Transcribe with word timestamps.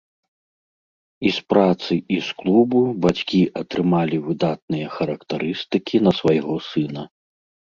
І 1.29 1.33
з 1.35 1.39
працы, 1.53 1.93
і 2.15 2.17
з 2.29 2.39
клубу 2.39 2.79
бацькі 3.07 3.41
атрымалі 3.61 4.17
выдатныя 4.31 4.87
характарыстыкі 4.97 5.95
на 6.09 6.19
свайго 6.23 6.55
сына. 6.71 7.07